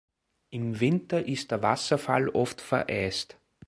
[0.49, 3.37] Im Winter ist der Wasserfall oft vereist.